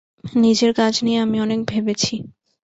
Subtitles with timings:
[0.35, 2.15] নিজের কাজ নিয়ে আমি অনেক ভেবেছি।